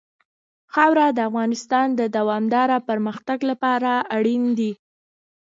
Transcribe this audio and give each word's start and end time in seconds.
خاوره 0.73 1.07
د 1.13 1.19
افغانستان 1.29 1.87
د 1.99 2.01
دوامداره 2.17 2.77
پرمختګ 2.89 3.39
لپاره 3.51 3.91
اړین 4.15 4.43
دي. 4.59 4.71